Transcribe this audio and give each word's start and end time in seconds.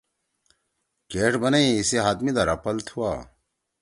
کیݜ 1.09 1.33
بنئی: 1.41 1.65
”ایِسی 1.75 1.97
ہات 2.05 2.19
می 2.25 2.31
دا 2.35 2.43
رپل 2.51 2.77
تُھوا۔“ 2.87 3.11